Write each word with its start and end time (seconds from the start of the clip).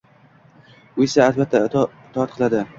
U 1.03 1.07
esa 1.09 1.21
albatta 1.27 1.63
itoat 1.69 2.37
qiladi 2.39 2.69